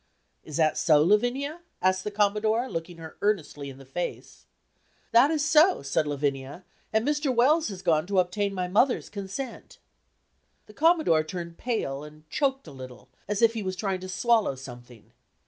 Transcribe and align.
"Is 0.43 0.57
that 0.57 0.79
so, 0.79 1.03
Lavinia?" 1.03 1.59
asked 1.79 2.03
the 2.03 2.09
Commodore, 2.09 2.67
looking 2.67 2.97
her 2.97 3.17
earnestly 3.21 3.69
in 3.69 3.77
the 3.77 3.85
face. 3.85 4.47
"That 5.11 5.29
is 5.29 5.45
so," 5.45 5.83
said 5.83 6.07
Lavinia; 6.07 6.65
"and 6.91 7.07
Mr. 7.07 7.31
Wells 7.31 7.67
has 7.67 7.83
gone 7.83 8.07
to 8.07 8.17
obtain 8.17 8.55
my 8.55 8.67
mother's 8.67 9.09
consent." 9.09 9.77
The 10.65 10.73
Commodore 10.73 11.23
turned 11.23 11.59
pale, 11.59 12.03
and 12.03 12.27
choked 12.31 12.65
a 12.65 12.71
little, 12.71 13.09
as 13.27 13.43
if 13.43 13.53
he 13.53 13.61
was 13.61 13.75
trying 13.75 13.99
to 13.99 14.09
swallow 14.09 14.55
something. 14.55 15.11